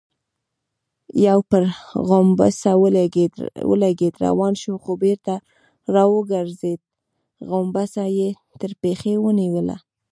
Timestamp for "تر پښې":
8.59-9.13